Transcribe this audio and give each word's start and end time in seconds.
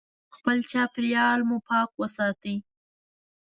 خپل 0.35 0.57
چاپیریال 0.71 1.39
مو 1.47 1.57
پاک 1.67 1.89
وساتئ. 2.01 2.55